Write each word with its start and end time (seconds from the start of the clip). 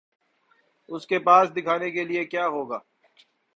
اس 0.89 1.03
کے 1.07 1.19
پاس 1.19 1.45
دکھانے 1.55 1.89
کے 1.91 2.03
لیے 2.03 2.23
کیا 2.25 2.45
ہو 2.47 2.69
گا؟ 2.69 2.79